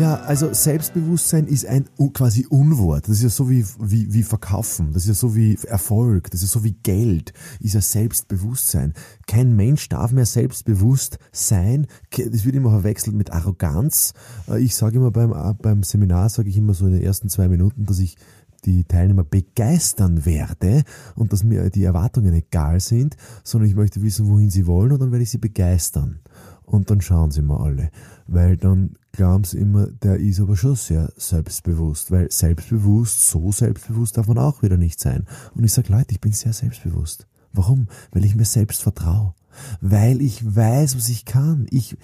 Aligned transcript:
Ja, 0.00 0.14
also 0.14 0.54
Selbstbewusstsein 0.54 1.46
ist 1.46 1.66
ein 1.66 1.84
quasi 2.14 2.46
Unwort. 2.48 3.06
Das 3.06 3.16
ist 3.18 3.22
ja 3.22 3.28
so 3.28 3.50
wie, 3.50 3.66
wie, 3.78 4.10
wie 4.14 4.22
Verkaufen, 4.22 4.94
das 4.94 5.02
ist 5.02 5.08
ja 5.08 5.14
so 5.14 5.36
wie 5.36 5.58
Erfolg, 5.66 6.30
das 6.30 6.42
ist 6.42 6.52
so 6.52 6.64
wie 6.64 6.72
Geld, 6.72 7.34
ist 7.60 7.74
ja 7.74 7.82
Selbstbewusstsein. 7.82 8.94
Kein 9.26 9.54
Mensch 9.56 9.90
darf 9.90 10.12
mehr 10.12 10.24
selbstbewusst 10.24 11.18
sein. 11.32 11.86
Das 12.16 12.46
wird 12.46 12.56
immer 12.56 12.70
verwechselt 12.70 13.14
mit 13.14 13.30
Arroganz. 13.30 14.14
Äh, 14.48 14.62
ich 14.62 14.74
sage 14.74 14.96
immer 14.96 15.10
beim, 15.10 15.32
äh, 15.32 15.52
beim 15.60 15.82
Seminar, 15.82 16.30
sage 16.30 16.48
ich 16.48 16.56
immer 16.56 16.72
so 16.72 16.86
in 16.86 16.92
den 16.92 17.02
ersten 17.02 17.28
zwei 17.28 17.48
Minuten, 17.48 17.84
dass 17.84 17.98
ich 17.98 18.16
die 18.64 18.84
Teilnehmer 18.84 19.24
begeistern 19.24 20.24
werde 20.24 20.84
und 21.14 21.34
dass 21.34 21.44
mir 21.44 21.68
die 21.68 21.84
Erwartungen 21.84 22.32
egal 22.32 22.80
sind, 22.80 23.18
sondern 23.44 23.68
ich 23.68 23.76
möchte 23.76 24.00
wissen, 24.00 24.30
wohin 24.30 24.48
sie 24.48 24.66
wollen 24.66 24.92
und 24.92 25.00
dann 25.00 25.12
werde 25.12 25.24
ich 25.24 25.30
sie 25.30 25.38
begeistern. 25.38 26.20
Und 26.70 26.88
dann 26.88 27.00
schauen 27.00 27.32
sie 27.32 27.42
mal 27.42 27.60
alle, 27.60 27.90
weil 28.28 28.56
dann 28.56 28.94
glauben 29.10 29.42
sie 29.42 29.58
immer, 29.58 29.88
der 29.88 30.18
ist 30.18 30.38
aber 30.38 30.56
schon 30.56 30.76
sehr 30.76 31.12
selbstbewusst, 31.16 32.12
weil 32.12 32.30
selbstbewusst, 32.30 33.28
so 33.28 33.50
selbstbewusst 33.50 34.16
darf 34.16 34.28
man 34.28 34.38
auch 34.38 34.62
wieder 34.62 34.76
nicht 34.76 35.00
sein. 35.00 35.26
Und 35.56 35.64
ich 35.64 35.72
sage, 35.72 35.92
Leute, 35.92 36.12
ich 36.12 36.20
bin 36.20 36.30
sehr 36.30 36.52
selbstbewusst. 36.52 37.26
Warum? 37.52 37.88
Weil 38.12 38.24
ich 38.24 38.36
mir 38.36 38.44
selbst 38.44 38.82
vertraue. 38.82 39.34
Weil 39.80 40.22
ich 40.22 40.44
weiß, 40.44 40.96
was 40.96 41.08
ich 41.08 41.24
kann. 41.24 41.66
Ich, 41.70 41.96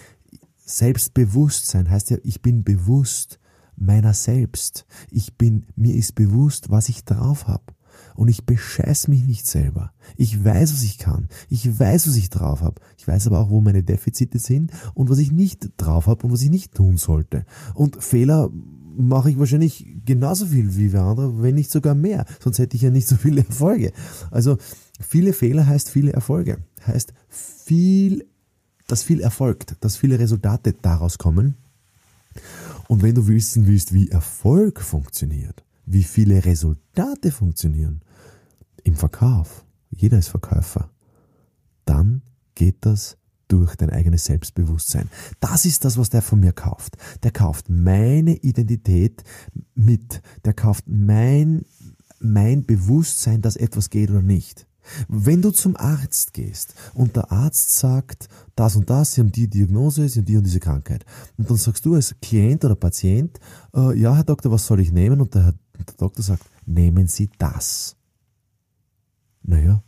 Selbstbewusstsein 0.64 1.88
heißt 1.88 2.10
ja, 2.10 2.16
ich 2.24 2.42
bin 2.42 2.64
bewusst 2.64 3.38
meiner 3.76 4.14
selbst. 4.14 4.84
Ich 5.12 5.36
bin, 5.36 5.66
mir 5.76 5.94
ist 5.94 6.16
bewusst, 6.16 6.70
was 6.70 6.88
ich 6.88 7.04
drauf 7.04 7.46
habe 7.46 7.62
und 8.14 8.28
ich 8.28 8.44
bescheiß 8.46 9.08
mich 9.08 9.24
nicht 9.24 9.46
selber. 9.46 9.92
Ich 10.16 10.44
weiß, 10.44 10.72
was 10.72 10.82
ich 10.82 10.98
kann. 10.98 11.28
Ich 11.48 11.78
weiß, 11.78 12.08
was 12.08 12.16
ich 12.16 12.30
drauf 12.30 12.62
habe. 12.62 12.80
Ich 12.98 13.06
weiß 13.06 13.26
aber 13.26 13.40
auch, 13.40 13.50
wo 13.50 13.60
meine 13.60 13.82
Defizite 13.82 14.38
sind 14.38 14.70
und 14.94 15.10
was 15.10 15.18
ich 15.18 15.32
nicht 15.32 15.70
drauf 15.76 16.06
habe 16.06 16.26
und 16.26 16.32
was 16.32 16.42
ich 16.42 16.50
nicht 16.50 16.74
tun 16.74 16.96
sollte. 16.96 17.44
Und 17.74 18.02
Fehler 18.02 18.50
mache 18.96 19.30
ich 19.30 19.38
wahrscheinlich 19.38 19.86
genauso 20.04 20.46
viel 20.46 20.76
wie 20.76 20.92
wir 20.92 21.02
andere, 21.02 21.42
wenn 21.42 21.54
nicht 21.54 21.70
sogar 21.70 21.94
mehr. 21.94 22.24
Sonst 22.40 22.58
hätte 22.58 22.76
ich 22.76 22.82
ja 22.82 22.90
nicht 22.90 23.08
so 23.08 23.16
viele 23.16 23.44
Erfolge. 23.44 23.92
Also 24.30 24.56
viele 25.00 25.32
Fehler 25.32 25.66
heißt 25.66 25.90
viele 25.90 26.12
Erfolge. 26.12 26.58
Heißt 26.86 27.12
viel, 27.28 28.26
dass 28.86 29.02
viel 29.02 29.20
erfolgt, 29.20 29.76
dass 29.80 29.96
viele 29.96 30.18
Resultate 30.18 30.74
daraus 30.80 31.18
kommen. 31.18 31.56
Und 32.88 33.02
wenn 33.02 33.14
du 33.14 33.26
wissen 33.26 33.66
willst, 33.66 33.92
wie 33.92 34.08
Erfolg 34.08 34.80
funktioniert, 34.80 35.64
wie 35.86 36.02
viele 36.02 36.44
Resultate 36.44 37.30
funktionieren 37.30 38.02
im 38.84 38.96
Verkauf, 38.96 39.64
jeder 39.90 40.18
ist 40.18 40.28
Verkäufer, 40.28 40.90
dann 41.84 42.22
geht 42.54 42.84
das 42.84 43.16
durch 43.48 43.76
dein 43.76 43.90
eigenes 43.90 44.24
Selbstbewusstsein. 44.24 45.08
Das 45.40 45.64
ist 45.64 45.84
das, 45.84 45.96
was 45.96 46.10
der 46.10 46.22
von 46.22 46.40
mir 46.40 46.52
kauft. 46.52 46.96
Der 47.22 47.30
kauft 47.30 47.68
meine 47.68 48.34
Identität 48.34 49.22
mit, 49.74 50.20
der 50.44 50.52
kauft 50.52 50.84
mein, 50.88 51.64
mein 52.18 52.64
Bewusstsein, 52.64 53.42
dass 53.42 53.56
etwas 53.56 53.90
geht 53.90 54.10
oder 54.10 54.22
nicht. 54.22 54.66
Wenn 55.08 55.42
du 55.42 55.50
zum 55.50 55.76
Arzt 55.76 56.32
gehst 56.32 56.74
und 56.94 57.16
der 57.16 57.32
Arzt 57.32 57.78
sagt, 57.78 58.28
das 58.54 58.76
und 58.76 58.88
das, 58.88 59.12
sie 59.12 59.20
haben 59.20 59.32
die 59.32 59.48
Diagnose, 59.48 60.08
sie 60.08 60.20
haben 60.20 60.26
die 60.26 60.36
und 60.36 60.44
diese 60.44 60.60
Krankheit. 60.60 61.04
Und 61.36 61.50
dann 61.50 61.56
sagst 61.56 61.84
du 61.84 61.94
als 61.94 62.14
Klient 62.20 62.64
oder 62.64 62.76
Patient, 62.76 63.38
äh, 63.74 63.98
ja, 63.98 64.14
Herr 64.14 64.24
Doktor, 64.24 64.52
was 64.52 64.66
soll 64.66 64.80
ich 64.80 64.92
nehmen? 64.92 65.20
Und 65.20 65.34
der, 65.34 65.54
der 65.84 65.94
Doktor 65.96 66.22
sagt, 66.22 66.44
nehmen 66.64 67.06
Sie 67.06 67.30
das. 67.38 67.96
Naja, 69.42 69.82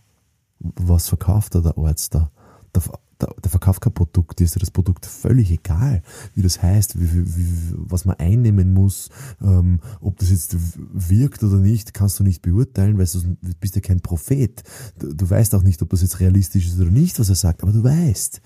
was 0.61 1.09
verkauft 1.09 1.55
da 1.55 1.61
der 1.61 1.79
Arzt 1.79 2.15
da? 2.15 2.31
Der, 2.75 2.83
der, 3.21 3.35
der 3.43 3.51
verkauft 3.51 3.81
kein 3.81 3.93
Produkt, 3.93 4.41
ist 4.41 4.55
ja 4.55 4.61
das 4.61 4.71
Produkt 4.71 5.07
völlig 5.07 5.51
egal, 5.51 6.03
wie 6.35 6.43
das 6.43 6.63
heißt, 6.63 7.01
wie, 7.01 7.37
wie, 7.37 7.75
was 7.77 8.05
man 8.05 8.17
einnehmen 8.17 8.73
muss, 8.73 9.11
ähm, 9.43 9.81
ob 10.01 10.19
das 10.19 10.31
jetzt 10.31 10.57
wirkt 10.93 11.43
oder 11.43 11.57
nicht, 11.57 11.95
kannst 11.95 12.21
du 12.21 12.25
nicht 12.25 12.43
beurteilen, 12.43 12.99
weil 12.99 13.07
du 13.07 13.37
bist 13.61 13.75
ja 13.75 13.81
kein 13.81 14.01
Prophet. 14.01 14.63
Du, 14.99 15.13
du 15.13 15.29
weißt 15.29 15.55
auch 15.55 15.63
nicht, 15.63 15.83
ob 15.83 15.91
das 15.91 16.03
jetzt 16.03 16.21
realistisch 16.21 16.67
ist 16.67 16.79
oder 16.79 16.91
nicht, 16.91 17.19
was 17.19 17.29
er 17.29 17.35
sagt, 17.35 17.63
aber 17.63 17.73
du 17.73 17.83
weißt, 17.83 18.41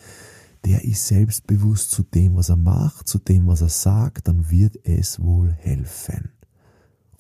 der 0.65 0.85
ist 0.85 1.07
selbstbewusst 1.07 1.91
zu 1.91 2.03
dem, 2.03 2.37
was 2.37 2.49
er 2.49 2.57
macht, 2.57 3.09
zu 3.09 3.19
dem, 3.19 3.47
was 3.47 3.63
er 3.63 3.69
sagt, 3.69 4.29
dann 4.29 4.51
wird 4.51 4.79
es 4.85 5.21
wohl 5.21 5.53
helfen. 5.53 6.31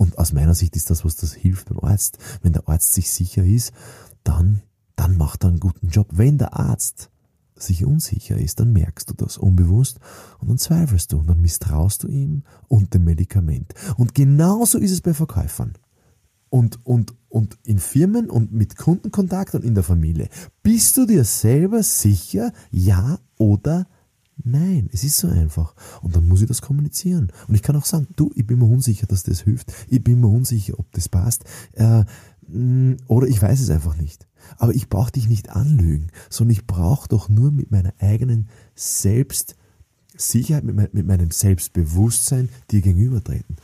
Und 0.02 0.18
aus 0.18 0.32
meiner 0.32 0.56
Sicht 0.56 0.74
ist 0.74 0.90
das, 0.90 1.04
was 1.04 1.14
das 1.14 1.32
hilft 1.32 1.68
beim 1.68 1.78
Arzt. 1.78 2.18
Wenn 2.42 2.52
der 2.52 2.68
Arzt 2.68 2.92
sich 2.92 3.08
sicher 3.08 3.44
ist, 3.44 3.70
dann, 4.24 4.62
dann 4.96 5.16
macht 5.16 5.44
er 5.44 5.50
einen 5.50 5.60
guten 5.60 5.90
Job. 5.90 6.08
Wenn 6.10 6.38
der 6.38 6.58
Arzt 6.58 7.08
sich 7.54 7.84
unsicher 7.84 8.36
ist, 8.36 8.58
dann 8.58 8.72
merkst 8.72 9.08
du 9.10 9.14
das 9.14 9.38
unbewusst 9.38 10.00
und 10.40 10.48
dann 10.48 10.58
zweifelst 10.58 11.12
du 11.12 11.20
und 11.20 11.30
dann 11.30 11.40
misstraust 11.40 12.02
du 12.02 12.08
ihm 12.08 12.42
und 12.66 12.92
dem 12.94 13.04
Medikament. 13.04 13.74
Und 13.96 14.12
genauso 14.12 14.78
ist 14.78 14.90
es 14.90 15.02
bei 15.02 15.14
Verkäufern. 15.14 15.74
Und, 16.50 16.84
und, 16.84 17.14
und 17.28 17.56
in 17.62 17.78
Firmen 17.78 18.28
und 18.28 18.52
mit 18.52 18.76
Kundenkontakt 18.76 19.54
und 19.54 19.64
in 19.64 19.76
der 19.76 19.84
Familie. 19.84 20.28
Bist 20.64 20.96
du 20.96 21.06
dir 21.06 21.22
selber 21.22 21.84
sicher, 21.84 22.52
ja 22.72 23.20
oder 23.38 23.76
nein? 23.76 24.01
Es 24.92 25.04
ist 25.04 25.18
so 25.18 25.28
einfach. 25.28 25.74
Und 26.02 26.16
dann 26.16 26.26
muss 26.28 26.42
ich 26.42 26.48
das 26.48 26.62
kommunizieren. 26.62 27.32
Und 27.48 27.54
ich 27.54 27.62
kann 27.62 27.76
auch 27.76 27.84
sagen, 27.84 28.08
du, 28.16 28.30
ich 28.34 28.46
bin 28.46 28.58
mir 28.58 28.66
unsicher, 28.66 29.06
dass 29.06 29.22
das 29.22 29.40
hilft. 29.40 29.72
Ich 29.88 30.02
bin 30.02 30.20
mir 30.20 30.28
unsicher, 30.28 30.78
ob 30.78 30.90
das 30.92 31.08
passt. 31.08 31.44
Äh, 31.72 32.04
mm, 32.48 32.96
oder 33.06 33.26
ich 33.26 33.40
weiß 33.40 33.60
es 33.60 33.70
einfach 33.70 33.96
nicht. 33.96 34.26
Aber 34.58 34.74
ich 34.74 34.88
brauche 34.88 35.12
dich 35.12 35.28
nicht 35.28 35.50
anlügen, 35.50 36.08
sondern 36.28 36.52
ich 36.52 36.66
brauche 36.66 37.08
doch 37.08 37.28
nur 37.28 37.52
mit 37.52 37.70
meiner 37.70 37.94
eigenen 37.98 38.48
Selbstsicherheit, 38.74 40.64
mit, 40.64 40.74
mein, 40.74 40.88
mit 40.92 41.06
meinem 41.06 41.30
Selbstbewusstsein 41.30 42.48
dir 42.70 42.80
gegenübertreten. 42.80 43.56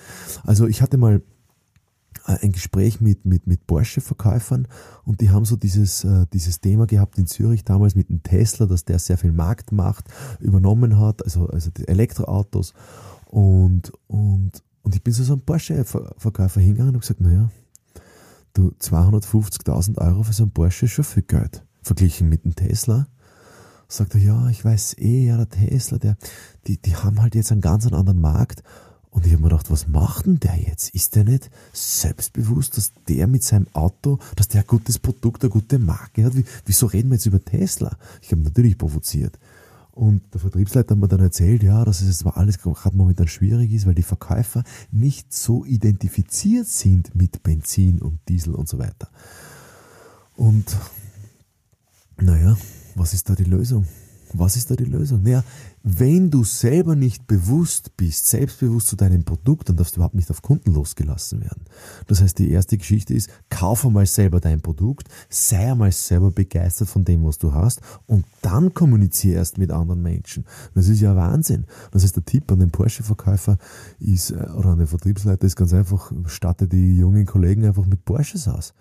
Also 0.45 0.67
ich 0.67 0.81
hatte 0.81 0.97
mal 0.97 1.23
ein 2.29 2.53
Gespräch 2.53 3.01
mit, 3.01 3.25
mit, 3.25 3.47
mit 3.47 3.67
Porsche-Verkäufern 3.67 4.69
und 5.05 5.21
die 5.21 5.31
haben 5.31 5.45
so 5.45 5.57
dieses, 5.57 6.05
äh, 6.05 6.27
dieses 6.33 6.61
Thema 6.61 6.87
gehabt 6.87 7.19
in 7.19 7.27
Zürich 7.27 7.65
damals 7.65 7.95
mit 7.95 8.11
dem 8.11 8.23
Tesla, 8.23 8.67
dass 8.67 8.85
der 8.85 8.99
sehr 8.99 9.17
viel 9.17 9.33
Marktmacht 9.33 10.05
übernommen 10.39 10.99
hat, 10.99 11.25
also, 11.25 11.47
also 11.49 11.71
die 11.71 11.89
Elektroautos. 11.89 12.75
Und, 13.27 13.93
und, 14.07 14.63
und 14.83 14.95
ich 14.95 15.03
bin 15.03 15.13
so, 15.13 15.25
so 15.25 15.35
ein 15.35 15.41
Porsche-Verkäufer 15.41 16.61
hingegangen 16.61 16.91
und 16.91 16.97
habe 16.97 17.01
gesagt, 17.01 17.21
naja, 17.21 17.51
du 18.53 18.73
250.000 18.81 19.99
Euro 19.99 20.23
für 20.23 20.33
so 20.33 20.45
einen 20.45 20.53
Porsche 20.53 20.87
ist 20.87 20.93
schon 20.93 21.05
viel 21.05 21.23
Geld. 21.23 21.65
Verglichen 21.83 22.29
mit 22.29 22.45
dem 22.45 22.55
Tesla. 22.55 23.09
Sagt 23.89 24.15
er, 24.15 24.21
ja, 24.21 24.49
ich 24.51 24.63
weiß 24.63 24.99
eh, 24.99 25.27
ja, 25.27 25.37
der 25.39 25.49
Tesla, 25.49 25.97
der, 25.97 26.19
die, 26.67 26.77
die 26.77 26.95
haben 26.95 27.23
halt 27.23 27.35
jetzt 27.35 27.53
einen 27.53 27.63
ganz 27.63 27.87
anderen 27.87 28.21
Markt. 28.21 28.63
Und 29.11 29.27
ich 29.27 29.33
habe 29.33 29.43
mir 29.43 29.49
gedacht, 29.49 29.71
was 29.71 29.89
macht 29.89 30.27
denn 30.27 30.39
der 30.39 30.57
jetzt? 30.57 30.95
Ist 30.95 31.17
der 31.17 31.25
nicht 31.25 31.51
selbstbewusst, 31.73 32.77
dass 32.77 32.93
der 33.09 33.27
mit 33.27 33.43
seinem 33.43 33.67
Auto, 33.73 34.19
dass 34.37 34.49
der 34.49 34.63
ein 34.63 34.67
gutes 34.67 34.99
Produkt, 34.99 35.43
eine 35.43 35.51
gute 35.51 35.79
Marke 35.79 36.25
hat? 36.25 36.37
Wie, 36.37 36.45
wieso 36.67 36.87
reden 36.87 37.11
wir 37.11 37.15
jetzt 37.17 37.27
über 37.27 37.43
Tesla? 37.43 37.97
Ich 38.21 38.31
habe 38.33 38.43
natürlich 38.43 38.77
provoziert. 38.77 39.39
Und 39.93 40.23
der 40.33 40.41
Vertriebsleiter 40.41 40.95
hat 40.95 41.01
mir 41.01 41.09
dann 41.09 41.21
erzählt, 41.21 41.63
ja, 41.65 41.85
dass 41.85 42.03
es 42.03 42.19
zwar 42.19 42.37
alles 42.37 42.59
gerade 42.59 42.97
momentan 42.97 43.27
schwierig 43.27 43.73
ist, 43.73 43.87
weil 43.87 43.97
die 43.97 44.05
Verkäufer 44.05 44.63
nicht 44.93 45.33
so 45.33 45.65
identifiziert 45.65 46.69
sind 46.69 47.17
mit 47.17 47.43
Benzin 47.43 48.01
und 48.01 48.21
Diesel 48.29 48.55
und 48.55 48.69
so 48.69 48.79
weiter. 48.79 49.09
Und 50.37 50.77
naja, 52.21 52.57
was 52.95 53.13
ist 53.13 53.29
da 53.29 53.35
die 53.35 53.43
Lösung? 53.43 53.89
Was 54.35 54.57
ist 54.57 54.71
da 54.71 54.77
die 54.77 54.85
Lösung? 54.85 55.23
Naja, 55.23 55.43
wenn 55.83 56.31
du 56.31 56.45
selber 56.45 56.97
nicht 56.97 57.27
bewusst 57.27 57.97
bist, 57.97 58.27
selbstbewusst 58.27 58.89
zu 58.89 58.97
deinem 58.97 59.25
Produkt, 59.25 59.69
dann 59.69 59.77
darfst 59.77 59.97
du 59.97 59.99
überhaupt 59.99 60.15
nicht 60.15 60.31
auf 60.31 60.43
Kunden 60.43 60.73
losgelassen 60.73 61.41
werden. 61.41 61.65
Das 62.07 62.21
heißt, 62.21 62.39
die 62.39 62.51
erste 62.51 62.77
Geschichte 62.77 63.15
ist, 63.15 63.31
kauf 63.49 63.87
einmal 63.87 64.07
selber 64.07 64.41
dein 64.41 64.61
Produkt, 64.61 65.09
sei 65.31 65.73
einmal 65.73 65.93
selber 65.93 66.31
begeistert 66.31 66.89
von 66.89 67.05
dem, 67.05 67.25
was 67.25 67.39
du 67.39 67.53
hast 67.53 67.81
und 68.07 68.25
dann 68.43 68.75
kommuniziere 68.75 69.39
erst 69.39 69.59
mit 69.59 69.71
anderen 69.71 70.03
Menschen. 70.03 70.45
Das 70.75 70.89
ist 70.89 71.01
ja 71.01 71.17
Wahnsinn. 71.17 71.67
Das 71.93 72.03
heißt, 72.03 72.17
der 72.17 72.25
Tipp 72.25 72.51
an 72.53 72.59
den 72.59 72.71
Porsche-Verkäufer 72.71 73.59
ist, 73.99 74.31
äh, 74.31 74.49
oder 74.57 74.71
an 74.71 74.79
den 74.79 74.87
Vertriebsleiter 74.87 75.47
ist 75.47 75.57
ganz 75.57 75.73
einfach, 75.73 76.13
statte 76.27 76.69
die 76.69 76.99
jungen 76.99 77.27
Kollegen 77.27 77.65
einfach 77.65 77.87
mit 77.87 78.05
Porsches 78.05 78.49
aus. 78.49 78.75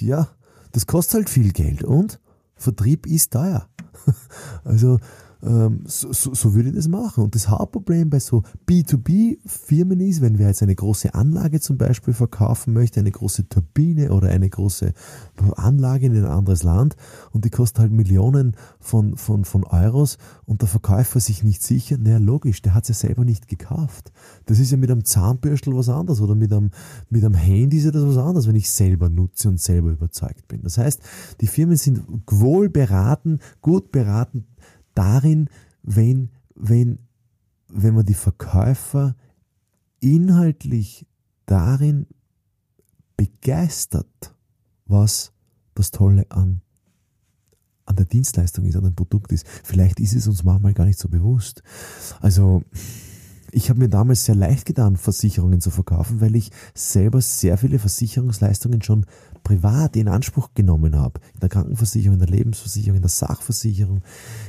Ja, 0.00 0.28
das 0.72 0.86
kostet 0.86 1.14
halt 1.14 1.30
viel 1.30 1.52
Geld 1.52 1.82
und 1.82 2.20
Vertrieb 2.58 3.06
ist 3.06 3.32
teuer. 3.32 3.68
Also 4.64 4.98
ähm, 5.42 5.82
so, 5.84 6.12
so, 6.12 6.34
so 6.34 6.54
würde 6.54 6.70
ich 6.70 6.74
das 6.74 6.88
machen. 6.88 7.24
Und 7.24 7.34
das 7.34 7.48
Hauptproblem 7.48 8.10
bei 8.10 8.18
so 8.18 8.42
B2B-Firmen 8.68 10.00
ist, 10.00 10.20
wenn 10.20 10.38
wer 10.38 10.48
jetzt 10.48 10.62
eine 10.62 10.74
große 10.74 11.14
Anlage 11.14 11.60
zum 11.60 11.78
Beispiel 11.78 12.14
verkaufen 12.14 12.72
möchte, 12.72 13.00
eine 13.00 13.10
große 13.10 13.48
Turbine 13.48 14.12
oder 14.12 14.28
eine 14.30 14.48
große 14.48 14.92
Anlage 15.56 16.06
in 16.06 16.16
ein 16.16 16.24
anderes 16.24 16.62
Land 16.62 16.96
und 17.32 17.44
die 17.44 17.50
kostet 17.50 17.80
halt 17.80 17.92
Millionen 17.92 18.56
von, 18.80 19.16
von, 19.16 19.44
von 19.44 19.64
Euros 19.64 20.18
und 20.44 20.62
der 20.62 20.68
Verkäufer 20.68 21.20
sich 21.20 21.44
nicht 21.44 21.62
sicher, 21.62 21.96
naja 21.98 22.18
logisch, 22.18 22.62
der 22.62 22.74
hat 22.74 22.84
es 22.84 22.88
ja 22.88 23.08
selber 23.08 23.24
nicht 23.24 23.48
gekauft. 23.48 24.12
Das 24.46 24.58
ist 24.58 24.70
ja 24.70 24.76
mit 24.76 24.90
einem 24.90 25.04
Zahnbürstel 25.04 25.74
was 25.76 25.88
anderes 25.88 26.20
oder 26.20 26.34
mit 26.34 26.52
einem, 26.52 26.70
mit 27.10 27.24
einem 27.24 27.34
Handy 27.34 27.78
ist 27.78 27.84
ja 27.84 27.90
das 27.90 28.04
was 28.04 28.16
anderes, 28.16 28.48
wenn 28.48 28.56
ich 28.56 28.70
selber 28.70 29.08
nutze 29.08 29.48
und 29.48 29.60
selber 29.60 29.90
überzeugt 29.90 30.48
bin. 30.48 30.62
Das 30.62 30.78
heißt, 30.78 31.00
die 31.40 31.46
Firmen 31.46 31.76
sind 31.76 32.02
wohl 32.26 32.68
beraten, 32.68 33.38
gut 33.60 33.92
beraten, 33.92 34.46
darin, 34.98 35.48
wenn, 35.82 36.30
wenn, 36.56 36.98
wenn 37.68 37.94
man 37.94 38.04
die 38.04 38.14
Verkäufer 38.14 39.14
inhaltlich 40.00 41.06
darin 41.46 42.06
begeistert, 43.16 44.34
was 44.86 45.32
das 45.74 45.92
Tolle 45.92 46.26
an, 46.30 46.62
an 47.84 47.96
der 47.96 48.06
Dienstleistung 48.06 48.64
ist, 48.64 48.76
an 48.76 48.84
dem 48.84 48.94
Produkt 48.94 49.30
ist. 49.32 49.46
Vielleicht 49.64 50.00
ist 50.00 50.14
es 50.14 50.26
uns 50.26 50.42
manchmal 50.42 50.74
gar 50.74 50.84
nicht 50.84 50.98
so 50.98 51.08
bewusst. 51.08 51.62
Also, 52.20 52.62
ich 53.50 53.70
habe 53.70 53.78
mir 53.78 53.88
damals 53.88 54.24
sehr 54.24 54.34
leicht 54.34 54.66
getan, 54.66 54.96
Versicherungen 54.96 55.60
zu 55.60 55.70
verkaufen, 55.70 56.20
weil 56.20 56.36
ich 56.36 56.50
selber 56.74 57.20
sehr 57.22 57.56
viele 57.56 57.78
Versicherungsleistungen 57.78 58.82
schon 58.82 59.06
privat 59.42 59.96
in 59.96 60.08
Anspruch 60.08 60.50
genommen 60.54 60.96
habe. 60.96 61.20
In 61.34 61.40
der 61.40 61.48
Krankenversicherung, 61.48 62.14
in 62.14 62.26
der 62.26 62.28
Lebensversicherung, 62.28 62.96
in 62.96 63.02
der 63.02 63.08
Sachversicherung, 63.08 64.02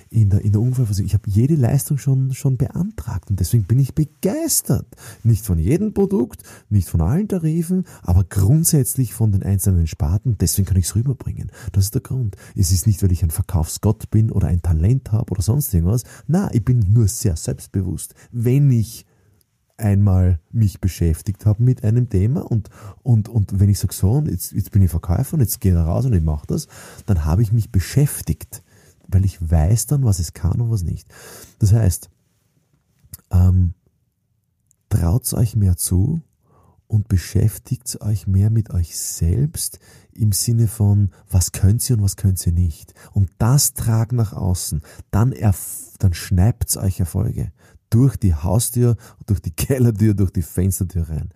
in 0.09 0.29
der, 0.29 0.41
in 0.41 0.51
der 0.51 0.61
Unfallversicherung. 0.61 1.07
Ich 1.07 1.13
habe 1.13 1.29
jede 1.29 1.55
Leistung 1.55 1.97
schon, 1.97 2.33
schon 2.33 2.57
beantragt 2.57 3.29
und 3.29 3.39
deswegen 3.39 3.65
bin 3.65 3.79
ich 3.79 3.93
begeistert. 3.93 4.87
Nicht 5.23 5.45
von 5.45 5.59
jedem 5.59 5.93
Produkt, 5.93 6.43
nicht 6.69 6.89
von 6.89 7.01
allen 7.01 7.27
Tarifen, 7.27 7.85
aber 8.01 8.23
grundsätzlich 8.23 9.13
von 9.13 9.31
den 9.31 9.43
einzelnen 9.43 9.87
Sparten. 9.87 10.37
Deswegen 10.39 10.67
kann 10.67 10.77
ich 10.77 10.85
es 10.85 10.95
rüberbringen. 10.95 11.51
Das 11.71 11.85
ist 11.85 11.93
der 11.93 12.01
Grund. 12.01 12.35
Es 12.55 12.71
ist 12.71 12.87
nicht, 12.87 13.01
weil 13.03 13.11
ich 13.11 13.23
ein 13.23 13.31
Verkaufsgott 13.31 14.09
bin 14.09 14.31
oder 14.31 14.47
ein 14.47 14.61
Talent 14.61 15.11
habe 15.11 15.31
oder 15.31 15.41
sonst 15.41 15.73
irgendwas. 15.73 16.03
Na, 16.27 16.53
ich 16.53 16.65
bin 16.65 16.79
nur 16.91 17.07
sehr 17.07 17.35
selbstbewusst. 17.35 18.15
Wenn 18.31 18.71
ich 18.71 19.05
einmal 19.79 20.39
mich 20.51 20.81
beschäftigt 20.81 21.45
habe 21.45 21.63
mit 21.63 21.83
einem 21.83 22.09
Thema 22.09 22.41
und, 22.41 22.69
und, 23.01 23.29
und 23.29 23.59
wenn 23.59 23.69
ich 23.69 23.79
sage, 23.79 23.93
so, 23.93 24.21
jetzt, 24.27 24.51
jetzt 24.51 24.71
bin 24.71 24.81
ich 24.81 24.91
Verkäufer 24.91 25.35
und 25.35 25.39
jetzt 25.39 25.61
gehe 25.61 25.71
ich 25.71 25.77
raus 25.77 26.05
und 26.05 26.13
ich 26.13 26.23
mache 26.23 26.47
das, 26.47 26.67
dann 27.05 27.25
habe 27.25 27.41
ich 27.41 27.53
mich 27.53 27.71
beschäftigt, 27.71 28.61
weil 29.11 29.25
ich 29.25 29.39
weiß 29.41 29.87
dann, 29.87 30.03
was 30.03 30.19
es 30.19 30.33
kann 30.33 30.61
und 30.61 30.71
was 30.71 30.83
nicht. 30.83 31.07
Das 31.59 31.73
heißt, 31.73 32.09
ähm, 33.31 33.73
traut 34.89 35.31
euch 35.33 35.55
mehr 35.55 35.77
zu 35.77 36.21
und 36.87 37.07
beschäftigt 37.07 38.01
euch 38.01 38.25
mehr 38.25 38.49
mit 38.49 38.71
euch 38.71 38.97
selbst 38.97 39.79
im 40.13 40.31
Sinne 40.31 40.67
von, 40.67 41.11
was 41.29 41.51
könnt 41.51 41.87
ihr 41.89 41.97
und 41.97 42.03
was 42.03 42.15
könnt 42.15 42.45
ihr 42.45 42.51
nicht. 42.51 42.93
Und 43.13 43.29
das 43.37 43.73
tragt 43.73 44.11
nach 44.11 44.33
außen. 44.33 44.81
Dann, 45.11 45.33
dann 45.99 46.13
schneibt 46.13 46.75
euch 46.77 46.99
Erfolge 46.99 47.51
durch 47.89 48.17
die 48.17 48.33
Haustür, 48.35 48.97
durch 49.27 49.39
die 49.39 49.51
Kellertür, 49.55 50.13
durch 50.13 50.31
die 50.31 50.41
Fenstertür 50.41 51.09
rein. 51.09 51.29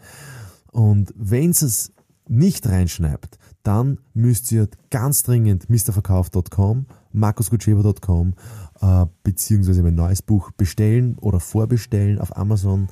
Und 0.71 1.13
wenn 1.15 1.51
es 1.51 1.91
nicht 2.27 2.67
reinschneibt, 2.67 3.37
dann 3.61 3.99
müsst 4.13 4.51
ihr 4.51 4.67
ganz 4.89 5.23
dringend 5.23 5.69
mrverkauf.com, 5.69 6.87
markusgutscheber.com 7.13 8.33
äh, 8.81 9.05
beziehungsweise 9.23 9.83
mein 9.83 9.95
neues 9.95 10.21
Buch 10.21 10.51
bestellen 10.51 11.17
oder 11.19 11.39
vorbestellen 11.39 12.19
auf 12.19 12.35
Amazon. 12.35 12.87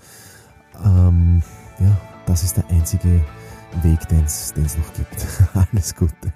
Ähm, 0.83 1.41
ja, 1.79 1.97
das 2.25 2.43
ist 2.43 2.57
der 2.57 2.67
einzige 2.69 3.23
Weg, 3.83 4.07
den 4.09 4.23
es 4.23 4.55
noch 4.55 4.93
gibt. 4.93 5.27
Alles 5.73 5.95
Gute. 5.95 6.33